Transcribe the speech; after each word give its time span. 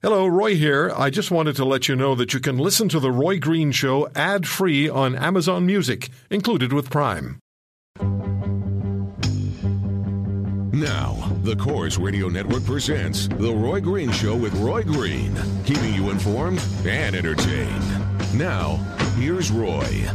Hello, 0.00 0.28
Roy 0.28 0.54
here. 0.54 0.92
I 0.96 1.10
just 1.10 1.32
wanted 1.32 1.56
to 1.56 1.64
let 1.64 1.88
you 1.88 1.96
know 1.96 2.14
that 2.14 2.32
you 2.32 2.38
can 2.38 2.56
listen 2.56 2.88
to 2.90 3.00
The 3.00 3.10
Roy 3.10 3.40
Green 3.40 3.72
Show 3.72 4.08
ad 4.14 4.46
free 4.46 4.88
on 4.88 5.16
Amazon 5.16 5.66
Music, 5.66 6.08
included 6.30 6.72
with 6.72 6.88
Prime. 6.88 7.40
Now, 10.70 11.36
the 11.42 11.56
Corus 11.58 11.98
Radio 11.98 12.28
Network 12.28 12.64
presents 12.64 13.26
The 13.26 13.52
Roy 13.52 13.80
Green 13.80 14.12
Show 14.12 14.36
with 14.36 14.54
Roy 14.60 14.84
Green, 14.84 15.36
keeping 15.64 15.92
you 15.92 16.10
informed 16.10 16.64
and 16.86 17.16
entertained. 17.16 17.82
Now, 18.32 18.76
here's 19.16 19.50
Roy. 19.50 20.08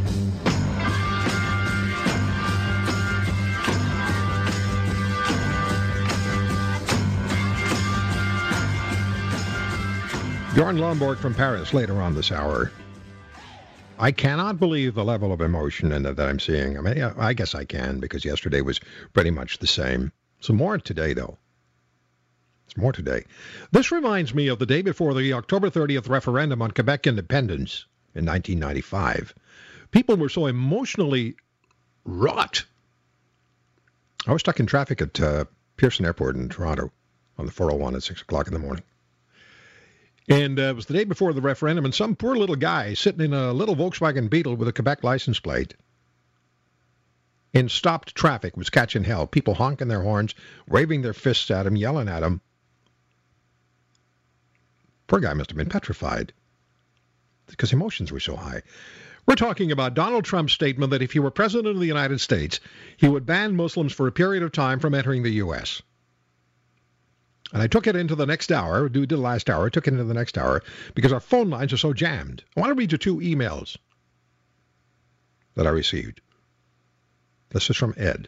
Bjorn 10.54 10.78
Lomborg 10.78 11.18
from 11.18 11.34
Paris 11.34 11.74
later 11.74 12.00
on 12.00 12.14
this 12.14 12.32
hour. 12.32 12.72
I 13.98 14.12
cannot 14.12 14.60
believe 14.60 14.94
the 14.94 15.04
level 15.04 15.34
of 15.34 15.42
emotion 15.42 15.90
that 16.04 16.20
I'm 16.20 16.40
seeing. 16.40 16.78
I 16.78 16.82
mean, 16.82 17.02
I 17.02 17.34
guess 17.34 17.56
I 17.56 17.66
can 17.66 18.00
because 18.00 18.24
yesterday 18.24 18.62
was 18.62 18.80
pretty 19.14 19.32
much 19.32 19.58
the 19.58 19.66
same. 19.66 20.12
So 20.42 20.54
more 20.54 20.78
today, 20.78 21.14
though. 21.14 21.40
It's 22.68 22.78
more 22.78 22.92
today. 22.92 23.26
This 23.72 23.92
reminds 23.92 24.36
me 24.36 24.48
of 24.48 24.60
the 24.60 24.68
day 24.68 24.84
before 24.84 25.16
the 25.16 25.34
October 25.34 25.72
30th 25.72 26.08
referendum 26.08 26.62
on 26.62 26.70
Quebec 26.70 27.08
independence 27.08 27.88
in 28.14 28.24
1995. 28.24 29.34
People 29.90 30.18
were 30.18 30.30
so 30.30 30.46
emotionally 30.46 31.36
wrought. 32.06 32.64
I 34.28 34.34
was 34.34 34.42
stuck 34.42 34.60
in 34.60 34.68
traffic 34.68 35.02
at 35.02 35.20
uh, 35.20 35.46
Pearson 35.78 36.06
Airport 36.06 36.36
in 36.36 36.48
Toronto 36.48 36.92
on 37.40 37.48
the 37.48 37.52
401 37.52 37.96
at 37.96 38.04
6 38.04 38.22
o'clock 38.22 38.46
in 38.46 38.54
the 38.54 38.60
morning. 38.60 38.84
And 40.30 40.60
uh, 40.60 40.64
it 40.64 40.76
was 40.76 40.86
the 40.86 40.94
day 40.94 41.04
before 41.04 41.34
the 41.34 41.42
referendum, 41.42 41.86
and 41.86 41.94
some 41.94 42.16
poor 42.16 42.36
little 42.36 42.56
guy 42.56 42.94
sitting 42.94 43.22
in 43.22 43.34
a 43.34 43.52
little 43.52 43.76
Volkswagen 43.76 44.30
Beetle 44.30 44.56
with 44.56 44.68
a 44.68 44.74
Quebec 44.74 45.04
license 45.04 45.40
plate 45.40 45.76
in 47.54 47.70
stopped 47.70 48.16
traffic 48.16 48.58
was 48.58 48.70
catching 48.70 49.04
hell. 49.04 49.28
People 49.28 49.54
honking 49.54 49.88
their 49.88 50.02
horns, 50.02 50.34
waving 50.68 51.02
their 51.02 51.14
fists 51.14 51.52
at 51.52 51.68
him, 51.68 51.76
yelling 51.76 52.10
at 52.10 52.24
him. 52.24 52.42
Poor 55.08 55.20
guy 55.20 55.34
must 55.34 55.52
have 55.52 55.58
been 55.58 55.70
petrified 55.70 56.34
because 57.48 57.72
emotions 57.72 58.12
were 58.12 58.20
so 58.20 58.36
high. 58.36 58.64
We're 59.26 59.36
talking 59.36 59.72
about 59.72 59.94
Donald 59.94 60.26
Trump's 60.26 60.54
statement 60.54 60.92
that 60.92 61.02
if 61.02 61.12
he 61.12 61.20
were 61.20 61.32
president 61.32 61.68
of 61.68 61.80
the 61.80 61.86
United 61.86 62.20
States, 62.20 62.60
he 62.98 63.08
would 63.08 63.26
ban 63.26 63.56
Muslims 63.56 63.94
for 63.94 64.08
a 64.08 64.12
period 64.12 64.44
of 64.44 64.52
time 64.52 64.80
from 64.80 64.96
entering 64.96 65.24
the 65.24 65.30
U.S. 65.34 65.82
And 67.54 67.62
I 67.62 67.68
took 67.68 67.86
it 67.86 67.96
into 67.96 68.16
the 68.16 68.26
next 68.26 68.52
hour, 68.52 68.90
did 68.90 69.10
the 69.10 69.18
last 69.18 69.48
hour, 69.48 69.68
I 69.68 69.70
took 69.70 69.88
it 69.88 69.94
into 69.94 70.04
the 70.04 70.16
next 70.16 70.40
hour 70.40 70.64
because 70.96 71.14
our 71.14 71.20
phone 71.20 71.52
lines 71.52 71.72
are 71.72 71.78
so 71.78 71.94
jammed. 71.94 72.44
I 72.58 72.60
want 72.60 72.72
to 72.72 72.76
read 72.76 72.92
you 72.92 72.98
two 72.98 73.18
emails 73.18 73.78
that 75.54 75.68
I 75.68 75.70
received. 75.70 76.20
This 77.50 77.70
is 77.70 77.78
from 77.78 77.94
Ed. 77.96 78.28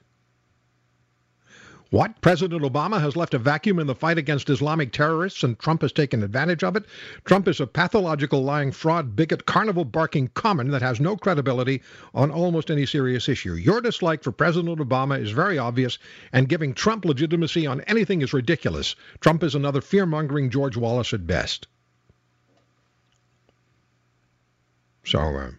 What? 1.92 2.20
President 2.20 2.64
Obama 2.64 3.00
has 3.00 3.16
left 3.16 3.36
a 3.36 3.40
vacuum 3.40 3.78
in 3.80 3.86
the 3.86 3.94
fight 3.94 4.18
against 4.18 4.50
Islamic 4.50 4.92
terrorists 4.92 5.44
and 5.44 5.58
Trump 5.60 5.82
has 5.82 5.92
taken 5.92 6.24
advantage 6.24 6.64
of 6.64 6.76
it? 6.76 6.86
Trump 7.26 7.48
is 7.48 7.60
a 7.60 7.68
pathological, 7.68 8.44
lying, 8.44 8.72
fraud, 8.72 9.16
bigot, 9.16 9.46
carnival 9.46 9.86
barking 9.86 10.30
common 10.30 10.72
that 10.72 10.82
has 10.82 11.00
no 11.00 11.16
credibility 11.16 11.84
on 12.14 12.32
almost 12.32 12.72
any 12.72 12.86
serious 12.88 13.30
issue. 13.30 13.54
Your 13.54 13.82
dislike 13.82 14.24
for 14.24 14.32
President 14.32 14.80
Obama 14.80 15.22
is 15.22 15.30
very 15.32 15.60
obvious, 15.60 16.00
and 16.34 16.50
giving 16.50 16.74
Trump 16.74 17.06
legitimacy 17.06 17.68
on 17.68 17.82
anything 17.82 18.22
is 18.22 18.34
ridiculous. 18.34 18.96
Trump 19.20 19.44
is 19.44 19.54
another 19.54 19.82
fear 19.82 20.08
mongering 20.08 20.50
George 20.50 20.76
Wallace 20.76 21.14
at 21.14 21.28
best. 21.28 21.68
So, 25.06 25.20
uh, 25.20 25.52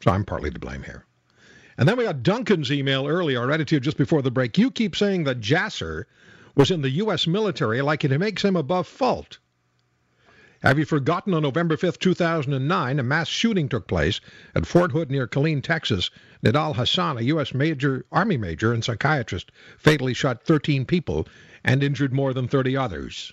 so 0.00 0.12
I'm 0.12 0.24
partly 0.24 0.50
to 0.52 0.60
blame 0.60 0.84
here. 0.84 1.04
And 1.76 1.88
then 1.88 1.96
we 1.96 2.04
got 2.04 2.22
Duncan's 2.22 2.70
email 2.70 3.06
earlier, 3.06 3.40
our 3.40 3.50
attitude 3.50 3.82
just 3.82 3.96
before 3.96 4.22
the 4.22 4.30
break. 4.30 4.56
You 4.58 4.70
keep 4.70 4.94
saying 4.94 5.24
that 5.24 5.40
Jasser 5.40 6.04
was 6.54 6.70
in 6.70 6.82
the 6.82 6.90
U.S. 6.90 7.26
military 7.26 7.82
like 7.82 8.04
it 8.04 8.16
makes 8.18 8.44
him 8.44 8.56
above 8.56 8.86
fault. 8.86 9.38
Have 10.62 10.78
you 10.78 10.86
forgotten 10.86 11.34
on 11.34 11.42
November 11.42 11.76
5, 11.76 11.98
2009, 11.98 12.98
a 12.98 13.02
mass 13.02 13.28
shooting 13.28 13.68
took 13.68 13.86
place 13.86 14.20
at 14.54 14.66
Fort 14.66 14.92
Hood 14.92 15.10
near 15.10 15.26
Killeen, 15.26 15.62
Texas? 15.62 16.10
Nidal 16.42 16.74
Hasan, 16.74 17.18
a 17.18 17.22
U.S. 17.22 17.52
Major, 17.52 18.06
Army 18.10 18.38
major 18.38 18.72
and 18.72 18.82
psychiatrist, 18.82 19.50
fatally 19.76 20.14
shot 20.14 20.44
13 20.44 20.86
people 20.86 21.28
and 21.64 21.82
injured 21.82 22.14
more 22.14 22.32
than 22.32 22.48
30 22.48 22.78
others. 22.78 23.32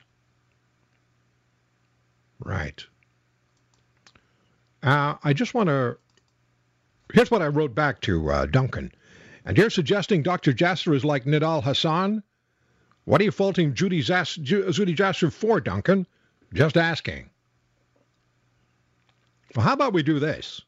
Right. 2.39 2.85
Uh, 4.83 5.15
I 5.23 5.31
just 5.31 5.53
want 5.53 5.69
to 5.69 5.97
Here's 7.13 7.31
what 7.31 7.41
I 7.41 7.47
wrote 7.47 7.75
back 7.75 8.01
to 8.01 8.31
uh, 8.31 8.45
Duncan. 8.45 8.91
And 9.45 9.57
you're 9.57 9.69
suggesting 9.69 10.23
Dr. 10.23 10.53
Jasser 10.53 10.95
is 10.95 11.03
like 11.03 11.25
Nidal 11.25 11.63
Hasan? 11.63 12.23
What 13.05 13.21
are 13.21 13.23
you 13.23 13.31
faulting 13.31 13.73
Judy, 13.73 14.01
Zass, 14.01 14.41
Judy 14.41 14.95
Jasser 14.95 15.31
for, 15.31 15.59
Duncan? 15.59 16.05
Just 16.53 16.77
asking. 16.77 17.29
Well, 19.55 19.65
how 19.65 19.73
about 19.73 19.93
we 19.93 20.03
do 20.03 20.19
this? 20.19 20.61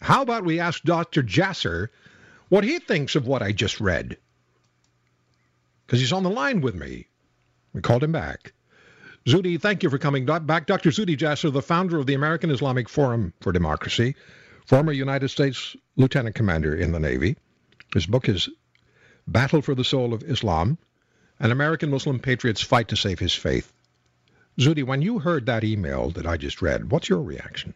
How 0.00 0.22
about 0.22 0.44
we 0.44 0.60
ask 0.60 0.82
Dr. 0.82 1.22
Jasser 1.22 1.88
what 2.48 2.64
he 2.64 2.78
thinks 2.78 3.14
of 3.14 3.26
what 3.26 3.42
I 3.42 3.52
just 3.52 3.80
read? 3.80 4.16
Because 5.86 6.00
he's 6.00 6.12
on 6.12 6.22
the 6.22 6.30
line 6.30 6.60
with 6.60 6.74
me. 6.74 7.06
We 7.72 7.80
called 7.80 8.02
him 8.02 8.12
back. 8.12 8.52
Zuhdi, 9.26 9.60
thank 9.60 9.82
you 9.82 9.90
for 9.90 9.98
coming 9.98 10.26
back. 10.26 10.66
Dr. 10.66 10.90
Zuhdi 10.90 11.16
Jasser, 11.16 11.52
the 11.52 11.62
founder 11.62 11.98
of 11.98 12.06
the 12.06 12.14
American 12.14 12.50
Islamic 12.50 12.88
Forum 12.88 13.32
for 13.40 13.52
Democracy, 13.52 14.14
former 14.64 14.92
United 14.92 15.28
States 15.28 15.76
lieutenant 15.96 16.34
commander 16.34 16.74
in 16.74 16.92
the 16.92 17.00
Navy. 17.00 17.36
His 17.92 18.06
book 18.06 18.28
is 18.28 18.48
Battle 19.26 19.62
for 19.62 19.74
the 19.74 19.84
Soul 19.84 20.12
of 20.14 20.22
Islam 20.22 20.78
An 21.38 21.50
American 21.50 21.90
Muslim 21.90 22.18
Patriot's 22.18 22.62
Fight 22.62 22.88
to 22.88 22.96
Save 22.96 23.18
His 23.18 23.34
Faith. 23.34 23.72
Zuhdi, 24.58 24.84
when 24.84 25.02
you 25.02 25.18
heard 25.18 25.46
that 25.46 25.64
email 25.64 26.10
that 26.10 26.26
I 26.26 26.36
just 26.36 26.62
read, 26.62 26.90
what's 26.90 27.08
your 27.08 27.20
reaction? 27.20 27.74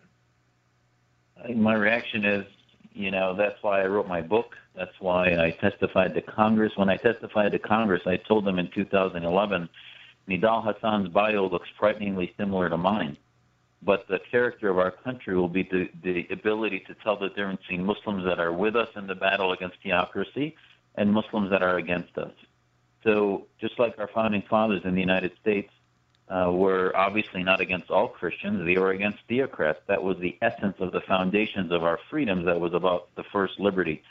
My 1.54 1.74
reaction 1.74 2.24
is, 2.24 2.46
you 2.92 3.10
know, 3.10 3.34
that's 3.34 3.60
why 3.62 3.82
I 3.82 3.86
wrote 3.86 4.06
my 4.06 4.22
book. 4.22 4.56
That's 4.74 4.98
why 5.00 5.26
I 5.26 5.50
testified 5.60 6.14
to 6.14 6.22
Congress. 6.22 6.72
When 6.76 6.88
I 6.88 6.96
testified 6.96 7.52
to 7.52 7.58
Congress, 7.58 8.02
I 8.06 8.16
told 8.16 8.44
them 8.44 8.58
in 8.58 8.70
2011, 8.70 9.68
Nidal 10.28 10.64
Hasan's 10.64 11.08
bio 11.08 11.48
looks 11.48 11.68
frighteningly 11.78 12.32
similar 12.36 12.68
to 12.68 12.76
mine 12.76 13.16
but 13.82 14.06
the 14.08 14.18
character 14.30 14.68
of 14.70 14.78
our 14.78 14.90
country 14.90 15.36
will 15.36 15.48
be 15.48 15.62
the, 15.62 15.88
the 16.02 16.26
ability 16.32 16.80
to 16.80 16.94
tell 16.94 17.16
the 17.16 17.28
difference 17.28 17.60
between 17.60 17.84
Muslims 17.84 18.24
that 18.24 18.40
are 18.40 18.52
with 18.52 18.74
us 18.76 18.88
in 18.96 19.06
the 19.06 19.14
battle 19.14 19.52
against 19.52 19.76
theocracy 19.82 20.56
and 20.96 21.12
Muslims 21.12 21.50
that 21.50 21.62
are 21.62 21.76
against 21.76 22.16
us. 22.18 22.32
So, 23.04 23.46
just 23.60 23.78
like 23.78 23.98
our 23.98 24.08
founding 24.08 24.42
fathers 24.50 24.82
in 24.84 24.94
the 24.94 25.00
United 25.00 25.32
States 25.40 25.70
uh, 26.28 26.50
were 26.52 26.94
obviously 26.96 27.44
not 27.44 27.60
against 27.60 27.90
all 27.90 28.08
Christians, 28.08 28.66
they 28.66 28.76
were 28.76 28.90
against 28.90 29.18
theocrats. 29.28 29.78
That 29.86 30.02
was 30.02 30.18
the 30.18 30.36
essence 30.42 30.76
of 30.80 30.90
the 30.90 31.00
foundations 31.02 31.70
of 31.70 31.84
our 31.84 32.00
freedoms. 32.10 32.46
That 32.46 32.60
was 32.60 32.74
about 32.74 33.14
the 33.14 33.22
first 33.32 33.60
liberty 33.60 34.02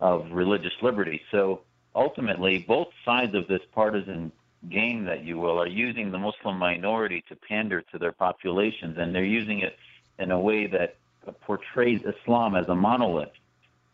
of 0.00 0.32
religious 0.32 0.74
liberty. 0.82 1.22
So, 1.30 1.60
ultimately, 1.94 2.58
both 2.66 2.88
sides 3.04 3.34
of 3.36 3.46
this 3.46 3.62
partisan 3.72 4.32
game 4.68 5.04
that 5.04 5.24
you 5.24 5.38
will 5.38 5.60
are 5.60 5.68
using 5.68 6.10
the 6.10 6.18
Muslim 6.18 6.58
minority 6.58 7.24
to 7.28 7.36
pander 7.36 7.82
to 7.92 7.98
their 7.98 8.12
populations, 8.12 8.98
and 8.98 9.14
they're 9.14 9.24
using 9.24 9.60
it 9.60 9.76
in 10.18 10.30
a 10.30 10.40
way 10.40 10.66
that 10.66 10.96
portrays 11.42 12.00
Islam 12.02 12.54
as 12.54 12.68
a 12.68 12.74
monolith. 12.74 13.30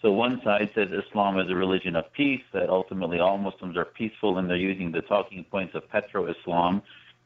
So 0.00 0.12
one 0.12 0.40
side 0.42 0.70
says 0.74 0.88
Islam 0.92 1.38
is 1.38 1.50
a 1.50 1.54
religion 1.54 1.96
of 1.96 2.12
peace, 2.12 2.42
that 2.52 2.68
ultimately 2.68 3.20
all 3.20 3.38
Muslims 3.38 3.76
are 3.76 3.86
peaceful, 3.86 4.38
and 4.38 4.48
they're 4.48 4.56
using 4.56 4.92
the 4.92 5.00
talking 5.00 5.44
points 5.44 5.74
of 5.74 5.88
petro-Islam 5.88 6.82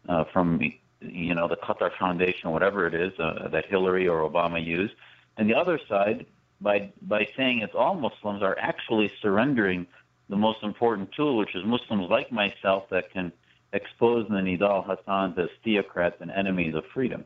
uh, 0.08 0.24
from 0.32 0.60
you 1.00 1.34
know 1.34 1.48
the 1.48 1.56
Qatar 1.56 1.90
Foundation, 1.98 2.50
whatever 2.50 2.86
it 2.86 2.94
is 2.94 3.12
uh, 3.18 3.48
that 3.48 3.66
Hillary 3.66 4.08
or 4.08 4.28
Obama 4.28 4.64
used, 4.64 4.94
and 5.36 5.48
the 5.48 5.54
other 5.54 5.78
side 5.88 6.26
by 6.60 6.90
by 7.02 7.26
saying 7.36 7.60
it's 7.60 7.74
all 7.74 7.94
Muslims 7.94 8.42
are 8.42 8.56
actually 8.58 9.10
surrendering 9.22 9.86
the 10.28 10.36
most 10.36 10.62
important 10.62 11.10
tool, 11.12 11.36
which 11.36 11.54
is 11.54 11.64
Muslims 11.64 12.10
like 12.10 12.30
myself 12.30 12.88
that 12.90 13.10
can 13.12 13.32
expose 13.72 14.26
the 14.28 14.34
Nidal 14.34 14.86
Hasans 14.86 15.38
as 15.38 15.48
theocrats 15.64 16.20
and 16.20 16.30
enemies 16.30 16.74
of 16.74 16.84
freedom. 16.92 17.24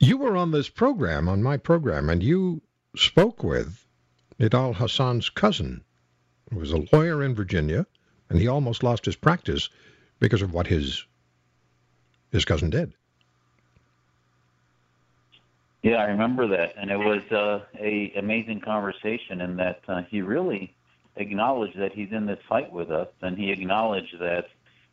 You 0.00 0.16
were 0.16 0.36
on 0.36 0.52
this 0.52 0.68
program, 0.68 1.28
on 1.28 1.42
my 1.42 1.56
program, 1.56 2.08
and 2.08 2.22
you 2.22 2.60
spoke 2.96 3.42
with 3.42 3.84
Nidal 4.38 4.74
Hasan's 4.74 5.28
cousin, 5.28 5.82
who 6.50 6.60
was 6.60 6.72
a 6.72 6.86
lawyer 6.92 7.22
in 7.22 7.34
Virginia, 7.34 7.86
and 8.30 8.38
he 8.38 8.46
almost 8.46 8.82
lost 8.82 9.04
his 9.04 9.16
practice 9.16 9.68
because 10.20 10.42
of 10.42 10.52
what 10.52 10.66
his 10.66 11.04
his 12.30 12.44
cousin 12.44 12.70
did. 12.70 12.92
Yeah, 15.82 15.96
I 15.96 16.04
remember 16.06 16.48
that, 16.48 16.74
and 16.76 16.90
it 16.90 16.96
was 16.96 17.22
uh, 17.30 17.60
a 17.78 18.12
amazing 18.16 18.60
conversation 18.60 19.40
in 19.40 19.56
that 19.56 19.80
uh, 19.86 20.02
he 20.10 20.22
really 20.22 20.74
acknowledged 21.16 21.78
that 21.78 21.92
he's 21.92 22.10
in 22.10 22.26
this 22.26 22.38
fight 22.48 22.72
with 22.72 22.90
us, 22.90 23.08
and 23.22 23.38
he 23.38 23.52
acknowledged 23.52 24.18
that 24.20 24.46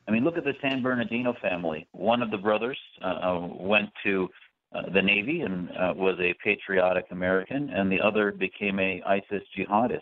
I 0.07 0.11
mean, 0.11 0.23
look 0.23 0.37
at 0.37 0.43
the 0.43 0.55
San 0.61 0.83
Bernardino 0.83 1.35
family. 1.41 1.87
One 1.91 2.21
of 2.21 2.29
the 2.29 2.37
brothers 2.37 2.77
uh, 3.01 3.05
uh 3.05 3.47
went 3.59 3.89
to 4.03 4.29
uh, 4.73 4.89
the 4.93 5.01
Navy 5.01 5.41
and 5.41 5.69
uh, 5.71 5.93
was 5.95 6.17
a 6.19 6.35
patriotic 6.43 7.05
American, 7.11 7.69
and 7.69 7.91
the 7.91 8.01
other 8.01 8.31
became 8.31 8.79
a 8.79 9.01
ISIS 9.05 9.43
jihadist. 9.57 10.01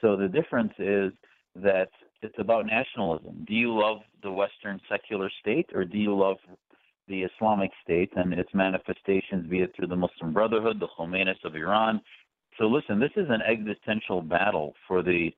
So 0.00 0.16
the 0.16 0.28
difference 0.28 0.72
is 0.78 1.12
that 1.56 1.90
it's 2.22 2.38
about 2.38 2.66
nationalism. 2.66 3.44
Do 3.46 3.54
you 3.54 3.72
love 3.72 3.98
the 4.22 4.30
Western 4.30 4.80
secular 4.88 5.30
state, 5.40 5.70
or 5.74 5.84
do 5.84 5.96
you 5.96 6.14
love 6.14 6.36
the 7.10 7.22
Islamic 7.22 7.70
State 7.82 8.12
and 8.16 8.32
its 8.32 8.48
manifestations, 8.54 9.46
be 9.48 9.60
it 9.60 9.72
through 9.76 9.88
the 9.88 9.96
Muslim 9.96 10.32
Brotherhood, 10.32 10.80
the 10.80 10.88
Khomeinis 10.98 11.44
of 11.44 11.54
Iran? 11.54 12.00
So 12.58 12.64
listen, 12.66 12.98
this 12.98 13.12
is 13.16 13.26
an 13.28 13.42
existential 13.42 14.22
battle 14.22 14.74
for 14.88 15.02
the 15.02 15.32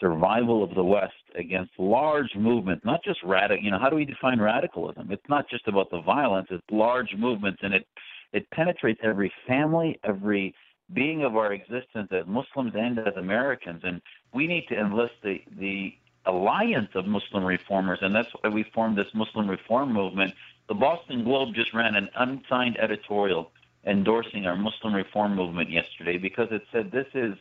survival 0.00 0.64
of 0.64 0.74
the 0.74 0.82
West 0.82 1.12
against 1.38 1.70
large 1.78 2.34
movements, 2.36 2.84
not 2.84 3.04
just 3.04 3.20
radical. 3.22 3.62
You 3.64 3.70
know, 3.70 3.78
how 3.78 3.90
do 3.90 3.96
we 3.96 4.04
define 4.04 4.40
radicalism? 4.40 5.10
It's 5.10 5.28
not 5.28 5.48
just 5.48 5.68
about 5.68 5.90
the 5.90 6.00
violence; 6.00 6.48
it's 6.50 6.62
large 6.70 7.14
movements, 7.16 7.60
and 7.62 7.74
it 7.74 7.86
it 8.32 8.50
penetrates 8.50 9.00
every 9.02 9.32
family, 9.46 9.98
every 10.04 10.54
being 10.94 11.24
of 11.24 11.36
our 11.36 11.52
existence 11.52 12.08
as 12.10 12.26
Muslims 12.26 12.72
and 12.74 12.98
as 12.98 13.14
Americans. 13.16 13.82
And 13.84 14.00
we 14.34 14.46
need 14.46 14.66
to 14.68 14.78
enlist 14.78 15.14
the 15.22 15.42
the 15.58 15.94
alliance 16.26 16.90
of 16.94 17.06
Muslim 17.06 17.44
reformers, 17.44 17.98
and 18.02 18.14
that's 18.14 18.28
why 18.40 18.50
we 18.50 18.64
formed 18.74 18.96
this 18.96 19.12
Muslim 19.14 19.48
reform 19.48 19.92
movement. 19.92 20.34
The 20.72 20.78
Boston 20.78 21.22
Globe 21.24 21.54
just 21.54 21.74
ran 21.74 21.96
an 21.96 22.08
unsigned 22.16 22.78
editorial 22.80 23.52
endorsing 23.84 24.46
our 24.46 24.56
Muslim 24.56 24.94
reform 24.94 25.36
movement 25.36 25.68
yesterday 25.68 26.16
because 26.16 26.48
it 26.50 26.62
said 26.72 26.90
this 26.90 27.08
is 27.12 27.34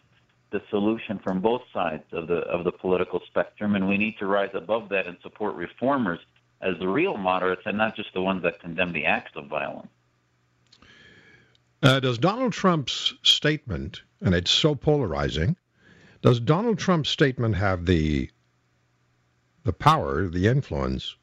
the 0.51 0.61
solution 0.69 1.17
from 1.17 1.39
both 1.39 1.61
sides 1.71 2.03
of 2.11 2.27
the 2.27 2.39
of 2.39 2.65
the 2.65 2.73
political 2.73 3.21
spectrum, 3.27 3.75
and 3.75 3.87
we 3.87 3.97
need 3.97 4.17
to 4.19 4.25
rise 4.25 4.49
above 4.53 4.89
that 4.89 5.07
and 5.07 5.15
support 5.23 5.55
reformers 5.55 6.19
as 6.59 6.77
the 6.79 6.89
real 6.89 7.15
moderates 7.15 7.61
and 7.65 7.77
not 7.77 7.95
just 7.95 8.13
the 8.13 8.21
ones 8.21 8.43
that 8.43 8.59
condemn 8.59 8.91
the 8.91 9.05
acts 9.05 9.31
of 9.37 9.47
violence. 9.47 9.87
Uh, 11.81 12.01
does 12.01 12.17
Donald 12.17 12.51
Trump's 12.51 13.13
statement, 13.23 14.01
and 14.19 14.35
it's 14.35 14.51
so 14.51 14.75
polarizing, 14.75 15.55
does 16.21 16.41
Donald 16.41 16.79
Trump's 16.79 17.09
statement 17.09 17.55
have 17.55 17.85
the 17.85 18.29
the 19.63 19.71
power, 19.71 20.27
the 20.27 20.47
influence, 20.47 21.15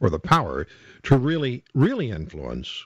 or 0.00 0.10
the 0.10 0.18
power 0.18 0.66
to 1.04 1.16
really, 1.16 1.64
really 1.74 2.10
influence 2.10 2.84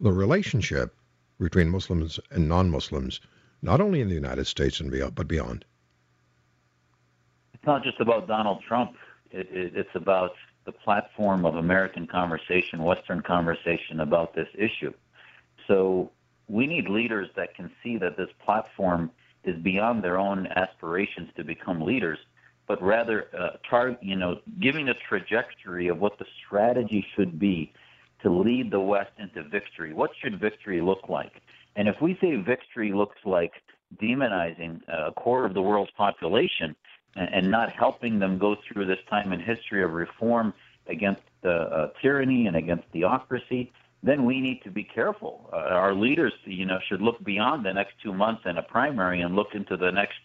the 0.00 0.12
relationship 0.12 0.96
between 1.38 1.70
Muslims 1.70 2.18
and 2.30 2.48
non-Muslims 2.48 3.20
not 3.62 3.80
only 3.80 4.00
in 4.00 4.08
the 4.08 4.14
United 4.14 4.46
States 4.46 4.80
and 4.80 4.90
beyond, 4.90 5.14
but 5.14 5.26
beyond. 5.26 5.64
It's 7.54 7.64
not 7.66 7.82
just 7.82 8.00
about 8.00 8.28
Donald 8.28 8.62
Trump. 8.66 8.92
It, 9.30 9.48
it, 9.50 9.72
it's 9.74 9.94
about 9.94 10.32
the 10.66 10.72
platform 10.72 11.44
of 11.46 11.56
American 11.56 12.06
conversation, 12.06 12.82
Western 12.82 13.22
conversation 13.22 14.00
about 14.00 14.34
this 14.34 14.48
issue. 14.54 14.92
So 15.66 16.10
we 16.48 16.66
need 16.66 16.88
leaders 16.88 17.28
that 17.36 17.54
can 17.54 17.70
see 17.82 17.96
that 17.98 18.16
this 18.16 18.28
platform 18.44 19.10
is 19.44 19.56
beyond 19.62 20.02
their 20.04 20.18
own 20.18 20.46
aspirations 20.46 21.30
to 21.36 21.44
become 21.44 21.80
leaders, 21.80 22.18
but 22.66 22.82
rather, 22.82 23.28
uh, 23.38 23.56
tar- 23.68 23.98
you 24.00 24.16
know, 24.16 24.40
giving 24.60 24.88
a 24.88 24.94
trajectory 25.08 25.88
of 25.88 25.98
what 25.98 26.18
the 26.18 26.26
strategy 26.46 27.06
should 27.14 27.38
be 27.38 27.72
to 28.22 28.30
lead 28.30 28.70
the 28.70 28.80
West 28.80 29.12
into 29.18 29.42
victory. 29.42 29.92
What 29.92 30.10
should 30.20 30.40
victory 30.40 30.80
look 30.80 31.08
like? 31.08 31.42
And 31.76 31.88
if 31.88 32.00
we 32.00 32.16
say 32.20 32.36
victory 32.36 32.92
looks 32.92 33.18
like 33.24 33.52
demonizing 34.02 34.80
a 34.88 35.12
quarter 35.12 35.46
of 35.46 35.54
the 35.54 35.62
world's 35.62 35.90
population 35.96 36.74
and, 37.16 37.50
not 37.50 37.70
helping 37.72 38.18
them 38.18 38.38
go 38.38 38.56
through 38.66 38.86
this 38.86 38.98
time 39.08 39.32
in 39.32 39.40
history 39.40 39.84
of 39.84 39.92
reform 39.92 40.52
against 40.88 41.22
uh, 41.44 41.48
uh, 41.48 41.88
tyranny 42.02 42.46
and 42.46 42.56
against 42.56 42.84
theocracy, 42.92 43.72
then 44.02 44.24
we 44.24 44.40
need 44.40 44.62
to 44.64 44.70
be 44.70 44.82
careful. 44.82 45.48
Uh, 45.52 45.56
our 45.56 45.94
leaders, 45.94 46.32
you 46.44 46.66
know, 46.66 46.78
should 46.88 47.00
look 47.00 47.22
beyond 47.24 47.64
the 47.64 47.72
next 47.72 47.94
two 48.02 48.12
months 48.12 48.42
and 48.44 48.58
a 48.58 48.62
primary 48.62 49.20
and 49.20 49.36
look 49.36 49.54
into 49.54 49.76
the 49.76 49.90
next 49.90 50.18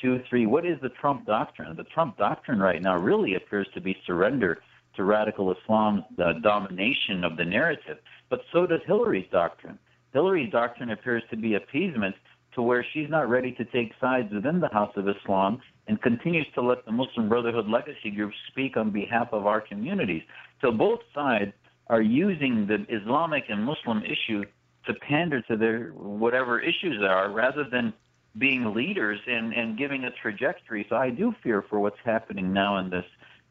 two, 0.00 0.20
three. 0.28 0.46
What 0.46 0.66
is 0.66 0.78
the 0.80 0.88
Trump 0.88 1.26
doctrine? 1.26 1.76
The 1.76 1.84
Trump 1.84 2.16
doctrine 2.16 2.58
right 2.58 2.82
now 2.82 2.96
really 2.96 3.34
appears 3.34 3.68
to 3.74 3.80
be 3.80 3.96
surrender 4.06 4.62
to 4.96 5.04
radical 5.04 5.52
Islam's 5.52 6.02
uh, 6.18 6.32
domination 6.42 7.24
of 7.24 7.36
the 7.36 7.44
narrative. 7.44 7.98
But 8.28 8.40
so 8.52 8.66
does 8.66 8.80
Hillary's 8.86 9.30
doctrine. 9.30 9.78
Hillary's 10.12 10.50
doctrine 10.50 10.90
appears 10.90 11.22
to 11.30 11.36
be 11.36 11.54
appeasement 11.54 12.14
to 12.54 12.62
where 12.62 12.84
she's 12.92 13.08
not 13.08 13.28
ready 13.28 13.52
to 13.52 13.64
take 13.66 13.92
sides 14.00 14.32
within 14.32 14.58
the 14.58 14.68
House 14.68 14.92
of 14.96 15.08
Islam 15.08 15.60
and 15.86 16.02
continues 16.02 16.46
to 16.54 16.60
let 16.60 16.84
the 16.84 16.92
Muslim 16.92 17.28
Brotherhood 17.28 17.68
legacy 17.68 18.10
group 18.10 18.32
speak 18.50 18.76
on 18.76 18.90
behalf 18.90 19.28
of 19.32 19.46
our 19.46 19.60
communities. 19.60 20.22
So 20.60 20.72
both 20.72 21.00
sides 21.14 21.52
are 21.86 22.02
using 22.02 22.66
the 22.66 22.86
Islamic 22.88 23.44
and 23.48 23.64
Muslim 23.64 24.02
issue 24.02 24.44
to 24.86 24.94
pander 24.94 25.42
to 25.42 25.56
their 25.56 25.90
whatever 25.90 26.60
issues 26.60 26.98
there 27.00 27.10
are 27.10 27.30
rather 27.30 27.64
than 27.70 27.92
being 28.38 28.74
leaders 28.74 29.18
and, 29.26 29.52
and 29.52 29.76
giving 29.76 30.04
a 30.04 30.10
trajectory. 30.10 30.86
So 30.88 30.96
I 30.96 31.10
do 31.10 31.34
fear 31.42 31.62
for 31.68 31.80
what's 31.80 31.98
happening 32.04 32.52
now 32.52 32.78
in 32.78 32.90
this 32.90 33.04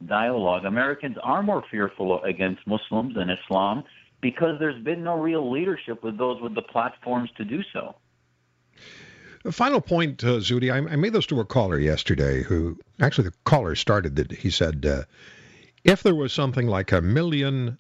dialogue. 0.05 0.65
Americans 0.65 1.17
are 1.21 1.43
more 1.43 1.63
fearful 1.69 2.21
against 2.23 2.65
Muslims 2.65 3.15
and 3.17 3.29
Islam 3.31 3.83
because 4.21 4.57
there's 4.59 4.81
been 4.83 5.03
no 5.03 5.19
real 5.19 5.51
leadership 5.51 6.03
with 6.03 6.17
those 6.17 6.41
with 6.41 6.55
the 6.55 6.61
platforms 6.61 7.29
to 7.37 7.45
do 7.45 7.61
so. 7.73 7.95
Final 9.51 9.79
point, 9.79 10.23
uh, 10.23 10.39
Zuhdi, 10.39 10.71
I, 10.71 10.77
I, 10.91 10.95
made 10.97 11.13
this 11.13 11.25
to 11.27 11.39
a 11.39 11.45
caller 11.45 11.79
yesterday 11.79 12.43
who 12.43 12.77
actually 12.99 13.29
the 13.29 13.35
caller 13.45 13.73
started 13.75 14.17
that 14.17 14.31
he 14.33 14.49
said, 14.49 14.85
uh, 14.85 15.03
if 15.85 16.03
there 16.03 16.15
was 16.15 16.33
something 16.33 16.67
like 16.67 16.91
a 16.91 17.01
million 17.01 17.77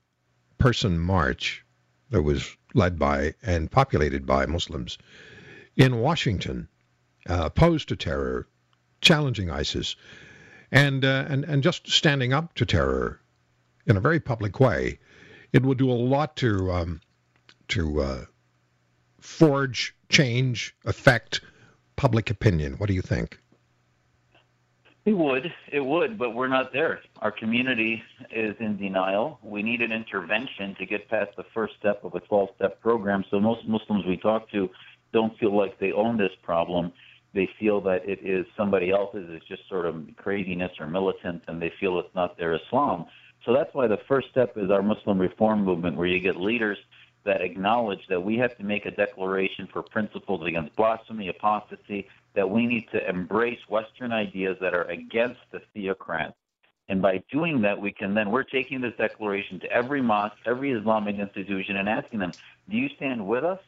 person 0.57 0.99
march 0.99 1.65
that 2.11 2.21
was 2.21 2.55
led 2.73 2.97
by 2.97 3.33
and 3.43 3.69
populated 3.69 4.25
by 4.25 4.45
Muslims 4.45 4.97
in 5.75 5.97
Washington, 5.97 6.69
opposed 7.29 7.89
to 7.89 7.95
terror, 7.95 8.47
challenging 9.01 9.49
ISIS, 9.49 9.95
and, 10.71 11.03
uh, 11.05 11.25
and, 11.29 11.43
and 11.45 11.63
just 11.63 11.89
standing 11.89 12.33
up 12.33 12.53
to 12.55 12.65
terror 12.65 13.19
in 13.85 13.97
a 13.97 13.99
very 13.99 14.19
public 14.19 14.59
way, 14.59 14.99
it 15.51 15.63
would 15.63 15.77
do 15.77 15.89
a 15.89 15.93
lot 15.93 16.35
to 16.37 16.71
um, 16.71 17.01
to 17.69 18.01
uh, 18.01 18.25
forge, 19.19 19.95
change, 20.09 20.75
affect 20.85 21.41
public 21.95 22.29
opinion. 22.29 22.73
What 22.73 22.87
do 22.87 22.93
you 22.93 23.01
think? 23.01 23.39
It 25.05 25.13
would, 25.13 25.51
it 25.71 25.79
would, 25.79 26.17
but 26.17 26.35
we're 26.35 26.49
not 26.49 26.73
there. 26.73 26.99
Our 27.19 27.31
community 27.31 28.03
is 28.31 28.55
in 28.59 28.77
denial. 28.77 29.39
We 29.41 29.63
need 29.63 29.81
an 29.81 29.91
intervention 29.91 30.75
to 30.75 30.85
get 30.85 31.09
past 31.09 31.31
the 31.35 31.45
first 31.53 31.75
step 31.79 32.03
of 32.03 32.13
a 32.15 32.19
12-step 32.19 32.81
program. 32.81 33.23
So 33.31 33.39
most 33.39 33.67
Muslims 33.67 34.05
we 34.05 34.17
talk 34.17 34.51
to 34.51 34.69
don't 35.11 35.37
feel 35.39 35.55
like 35.55 35.79
they 35.79 35.91
own 35.93 36.17
this 36.17 36.31
problem. 36.43 36.91
They 37.33 37.49
feel 37.59 37.79
that 37.81 38.07
it 38.07 38.19
is 38.23 38.45
somebody 38.57 38.91
else's. 38.91 39.27
It's 39.29 39.45
just 39.45 39.67
sort 39.69 39.85
of 39.85 40.03
craziness 40.15 40.71
or 40.79 40.87
militant, 40.87 41.43
and 41.47 41.61
they 41.61 41.71
feel 41.79 41.99
it's 41.99 42.13
not 42.15 42.37
their 42.37 42.53
Islam. 42.53 43.05
So 43.45 43.53
that's 43.53 43.73
why 43.73 43.87
the 43.87 43.99
first 44.07 44.29
step 44.29 44.57
is 44.57 44.69
our 44.71 44.81
Muslim 44.81 45.19
reform 45.19 45.63
movement, 45.63 45.95
where 45.95 46.07
you 46.07 46.19
get 46.19 46.35
leaders 46.35 46.77
that 47.25 47.41
acknowledge 47.41 48.05
that 48.09 48.21
we 48.21 48.37
have 48.37 48.57
to 48.57 48.63
make 48.63 48.85
a 48.85 48.91
declaration 48.91 49.67
for 49.71 49.83
principles 49.83 50.45
against 50.47 50.75
blasphemy, 50.75 51.27
apostasy, 51.29 52.07
that 52.33 52.49
we 52.49 52.65
need 52.65 52.87
to 52.91 53.09
embrace 53.09 53.59
Western 53.67 54.11
ideas 54.11 54.57
that 54.61 54.73
are 54.73 54.85
against 54.85 55.41
the 55.51 55.61
theocrats. 55.75 56.33
And 56.87 57.01
by 57.01 57.21
doing 57.31 57.61
that, 57.61 57.79
we 57.79 57.91
can 57.91 58.15
then, 58.15 58.31
we're 58.31 58.43
taking 58.43 58.81
this 58.81 58.93
declaration 58.97 59.59
to 59.59 59.71
every 59.71 60.01
mosque, 60.01 60.37
every 60.45 60.71
Islamic 60.71 61.17
institution, 61.17 61.75
and 61.75 61.87
asking 61.87 62.19
them, 62.19 62.31
do 62.69 62.77
you 62.77 62.89
stand 62.95 63.25
with 63.27 63.43
us 63.43 63.59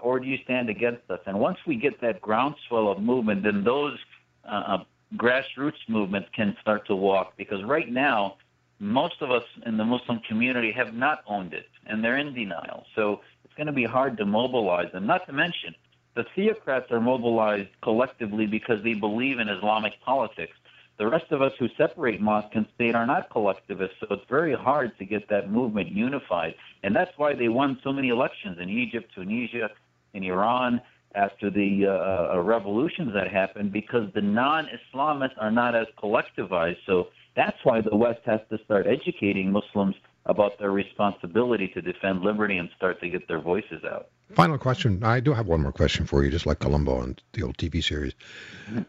or 0.00 0.20
do 0.20 0.26
you 0.26 0.38
stand 0.44 0.68
against 0.68 1.10
us? 1.10 1.20
And 1.26 1.38
once 1.38 1.58
we 1.66 1.76
get 1.76 2.00
that 2.00 2.20
groundswell 2.20 2.90
of 2.90 3.00
movement, 3.00 3.42
then 3.42 3.64
those 3.64 3.98
uh, 4.44 4.62
uh 4.66 4.84
grassroots 5.16 5.88
movements 5.88 6.28
can 6.34 6.56
start 6.60 6.86
to 6.86 6.94
walk. 6.94 7.34
Because 7.36 7.64
right 7.64 7.90
now, 7.90 8.36
most 8.78 9.20
of 9.20 9.30
us 9.30 9.44
in 9.66 9.76
the 9.76 9.84
Muslim 9.84 10.20
community 10.28 10.72
have 10.72 10.94
not 10.94 11.22
owned 11.26 11.52
it, 11.54 11.66
and 11.86 12.04
they're 12.04 12.18
in 12.18 12.34
denial. 12.34 12.84
So 12.94 13.20
it's 13.44 13.54
going 13.54 13.66
to 13.66 13.72
be 13.72 13.84
hard 13.84 14.16
to 14.18 14.26
mobilize 14.26 14.92
them. 14.92 15.06
Not 15.06 15.26
to 15.26 15.32
mention, 15.32 15.74
the 16.14 16.24
theocrats 16.34 16.90
are 16.90 17.00
mobilized 17.00 17.70
collectively 17.82 18.46
because 18.46 18.82
they 18.82 18.94
believe 18.94 19.38
in 19.38 19.48
Islamic 19.48 19.94
politics. 20.04 20.56
The 20.98 21.06
rest 21.06 21.30
of 21.30 21.42
us 21.42 21.52
who 21.60 21.68
separate 21.76 22.20
mosque 22.20 22.54
and 22.54 22.66
state 22.74 22.96
are 22.96 23.06
not 23.06 23.30
collectivists, 23.30 23.96
so 24.00 24.08
it's 24.10 24.28
very 24.28 24.54
hard 24.54 24.98
to 24.98 25.04
get 25.04 25.28
that 25.28 25.48
movement 25.48 25.92
unified. 25.92 26.56
And 26.82 26.94
that's 26.94 27.16
why 27.16 27.34
they 27.34 27.48
won 27.48 27.78
so 27.84 27.92
many 27.92 28.08
elections 28.08 28.58
in 28.60 28.68
Egypt, 28.68 29.12
Tunisia, 29.14 29.70
in 30.14 30.24
Iran 30.24 30.80
after 31.14 31.50
the 31.50 31.86
uh, 31.86 32.34
uh 32.34 32.40
revolutions 32.40 33.12
that 33.14 33.30
happened 33.30 33.72
because 33.72 34.12
the 34.14 34.20
non 34.20 34.66
Islamists 34.66 35.38
are 35.38 35.50
not 35.50 35.74
as 35.74 35.86
collectivized. 36.02 36.78
So 36.86 37.08
that's 37.34 37.56
why 37.64 37.80
the 37.80 37.96
West 37.96 38.20
has 38.26 38.40
to 38.50 38.58
start 38.64 38.86
educating 38.86 39.50
Muslims 39.52 39.94
about 40.26 40.58
their 40.58 40.70
responsibility 40.70 41.68
to 41.68 41.80
defend 41.80 42.20
liberty 42.20 42.58
and 42.58 42.68
start 42.76 43.00
to 43.00 43.08
get 43.08 43.26
their 43.28 43.40
voices 43.40 43.82
out. 43.84 44.08
Final 44.34 44.58
question. 44.58 45.02
I 45.02 45.20
do 45.20 45.32
have 45.32 45.46
one 45.46 45.62
more 45.62 45.72
question 45.72 46.04
for 46.04 46.22
you, 46.22 46.30
just 46.30 46.44
like 46.44 46.58
Columbo 46.58 46.98
on 46.98 47.16
the 47.32 47.42
old 47.42 47.56
TV 47.56 47.82
series. 47.82 48.12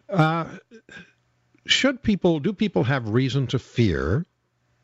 Uh, 0.09 0.45
should 1.65 2.03
people, 2.03 2.39
do 2.39 2.51
people 2.51 2.83
have 2.83 3.07
reason 3.09 3.47
to 3.47 3.59
fear 3.59 4.25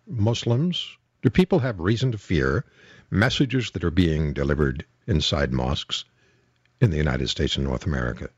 Muslims? 0.08 0.98
Do 1.24 1.30
people 1.30 1.60
have 1.60 1.80
reason 1.80 2.13
to 2.13 2.18
fear 2.18 2.63
messages 3.10 3.72
that 3.72 3.84
are 3.84 3.92
being 3.92 4.34
delivered 4.34 4.86
inside 5.08 5.51
mosques 5.51 6.06
in 6.82 6.91
the 6.91 6.98
United 6.98 7.29
States 7.29 7.55
and 7.55 7.65
North 7.65 7.86
America? 7.86 8.29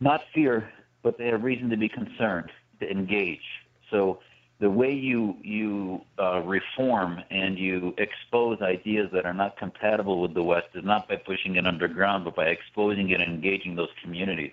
Not 0.00 0.22
fear, 0.32 0.70
but 1.02 1.18
they 1.18 1.26
have 1.26 1.42
reason 1.42 1.70
to 1.70 1.76
be 1.76 1.88
concerned, 1.88 2.50
to 2.80 2.90
engage. 2.90 3.42
So 3.90 4.20
the 4.60 4.70
way 4.70 4.92
you 4.92 5.36
you 5.42 6.00
uh, 6.18 6.40
reform 6.40 7.20
and 7.30 7.58
you 7.58 7.94
expose 7.98 8.60
ideas 8.60 9.08
that 9.12 9.24
are 9.24 9.34
not 9.34 9.56
compatible 9.56 10.20
with 10.20 10.34
the 10.34 10.42
West 10.42 10.68
is 10.74 10.84
not 10.84 11.08
by 11.08 11.16
pushing 11.16 11.56
it 11.56 11.66
underground, 11.66 12.24
but 12.24 12.34
by 12.34 12.46
exposing 12.46 13.10
it 13.10 13.20
and 13.20 13.32
engaging 13.32 13.76
those 13.76 13.90
communities. 14.02 14.52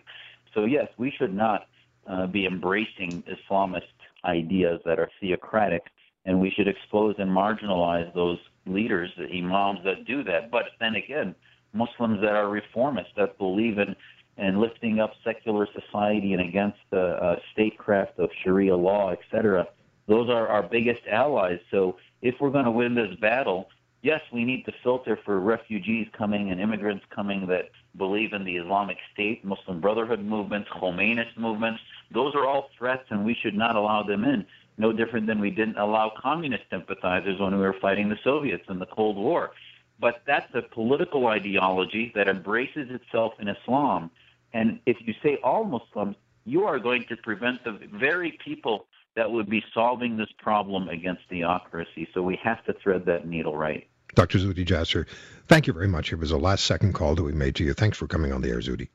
So 0.53 0.65
yes, 0.65 0.87
we 0.97 1.11
should 1.11 1.33
not 1.33 1.67
uh, 2.07 2.27
be 2.27 2.45
embracing 2.45 3.23
Islamist 3.23 3.81
ideas 4.23 4.79
that 4.85 4.99
are 4.99 5.09
theocratic, 5.19 5.83
and 6.25 6.39
we 6.39 6.51
should 6.51 6.67
expose 6.67 7.15
and 7.17 7.29
marginalize 7.29 8.13
those 8.13 8.39
leaders, 8.65 9.11
the 9.17 9.27
imams 9.27 9.79
that 9.83 10.05
do 10.05 10.23
that. 10.23 10.51
But 10.51 10.65
then 10.79 10.95
again, 10.95 11.35
Muslims 11.75 12.21
that 12.21 12.33
are 12.33 12.45
reformists 12.45 13.13
that 13.17 13.37
believe 13.37 13.77
in 13.77 13.95
and 14.37 14.59
lifting 14.59 14.99
up 14.99 15.13
secular 15.23 15.67
society 15.73 16.33
and 16.33 16.41
against 16.41 16.79
the 16.89 17.01
uh, 17.01 17.35
statecraft 17.53 18.19
of 18.19 18.29
Sharia 18.43 18.75
law, 18.75 19.11
etc. 19.11 19.67
Those 20.07 20.29
are 20.29 20.47
our 20.47 20.63
biggest 20.63 21.01
allies. 21.09 21.59
So 21.71 21.97
if 22.21 22.35
we're 22.39 22.49
going 22.49 22.65
to 22.65 22.71
win 22.71 22.95
this 22.95 23.15
battle, 23.21 23.69
yes, 24.01 24.21
we 24.33 24.43
need 24.43 24.65
to 24.65 24.73
filter 24.83 25.17
for 25.23 25.39
refugees 25.39 26.07
coming 26.17 26.51
and 26.51 26.59
immigrants 26.59 27.05
coming 27.13 27.47
that 27.47 27.69
believe 27.97 28.33
in 28.33 28.43
the 28.43 28.57
Islamic 28.57 28.97
State, 29.13 29.45
Muslim 29.45 29.79
Brotherhood 29.79 30.19
movements, 30.19 30.69
Khomeinist 30.69 31.37
movements. 31.37 31.79
Those 32.11 32.35
are 32.35 32.45
all 32.45 32.69
threats, 32.77 33.05
and 33.09 33.25
we 33.25 33.35
should 33.41 33.55
not 33.55 33.75
allow 33.75 34.03
them 34.03 34.23
in. 34.25 34.45
No 34.77 34.91
different 34.91 35.27
than 35.27 35.39
we 35.39 35.49
didn't 35.49 35.77
allow 35.77 36.11
communist 36.21 36.63
sympathizers 36.69 37.39
when 37.39 37.55
we 37.55 37.61
were 37.61 37.75
fighting 37.81 38.09
the 38.09 38.17
Soviets 38.23 38.65
in 38.69 38.79
the 38.79 38.85
Cold 38.85 39.15
War. 39.15 39.51
But 39.99 40.23
that's 40.27 40.53
a 40.53 40.61
political 40.61 41.27
ideology 41.27 42.11
that 42.15 42.27
embraces 42.27 42.89
itself 42.91 43.33
in 43.39 43.47
Islam. 43.47 44.11
And 44.53 44.79
if 44.85 44.97
you 45.01 45.13
say 45.23 45.37
all 45.43 45.63
Muslims, 45.63 46.15
you 46.45 46.65
are 46.65 46.79
going 46.79 47.05
to 47.05 47.17
prevent 47.17 47.63
the 47.63 47.79
very 47.93 48.37
people 48.43 48.87
that 49.15 49.31
would 49.31 49.49
be 49.49 49.63
solving 49.73 50.17
this 50.17 50.29
problem 50.37 50.89
against 50.89 51.21
theocracy. 51.29 52.07
So 52.13 52.21
we 52.21 52.37
have 52.43 52.63
to 52.65 52.73
thread 52.73 53.05
that 53.05 53.27
needle 53.27 53.55
right. 53.55 53.87
Dr. 54.13 54.37
Zuhdi 54.37 54.65
Jasser, 54.65 55.07
thank 55.47 55.67
you 55.67 55.73
very 55.73 55.87
much. 55.87 56.11
It 56.11 56.19
was 56.19 56.31
a 56.31 56.37
last 56.37 56.65
second 56.65 56.93
call 56.93 57.15
that 57.15 57.23
we 57.23 57.31
made 57.31 57.55
to 57.55 57.63
you. 57.63 57.73
Thanks 57.73 57.97
for 57.97 58.07
coming 58.07 58.31
on 58.31 58.41
the 58.41 58.49
air, 58.49 58.59
Zuhdi. 58.59 58.89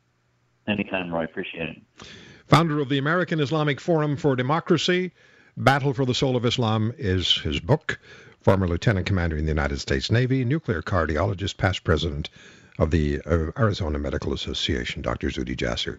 Anytime, 0.68 1.12
Roy. 1.12 1.24
Appreciate 1.24 1.70
it. 1.70 2.06
Founder 2.46 2.80
of 2.80 2.88
the 2.88 2.98
American 2.98 3.40
Islamic 3.40 3.80
Forum 3.80 4.16
for 4.16 4.36
Democracy, 4.36 5.12
Battle 5.56 5.92
for 5.92 6.04
the 6.04 6.14
Soul 6.14 6.36
of 6.36 6.44
Islam 6.44 6.92
is 6.96 7.36
his 7.38 7.60
book. 7.60 7.98
Former 8.40 8.66
Lieutenant 8.66 9.04
Commander 9.04 9.36
in 9.36 9.44
the 9.44 9.50
United 9.50 9.80
States 9.80 10.10
Navy, 10.10 10.46
nuclear 10.46 10.80
cardiologist, 10.80 11.58
past 11.58 11.84
president 11.84 12.30
of 12.78 12.90
the 12.90 13.20
uh, 13.26 13.52
Arizona 13.58 13.98
Medical 13.98 14.32
Association, 14.32 15.02
Dr. 15.02 15.28
Zuhdi 15.28 15.54
Jasser. 15.54 15.98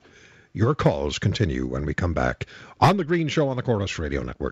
Your 0.51 0.73
calls 0.73 1.19
continue 1.19 1.67
when 1.67 1.85
we 1.85 1.93
come 1.93 2.15
back 2.15 2.47
on 2.79 2.97
The 2.97 3.03
Green 3.03 3.27
Show 3.27 3.49
on 3.49 3.57
the 3.57 3.61
Corus 3.61 3.99
Radio 3.99 4.23
Network. 4.23 4.49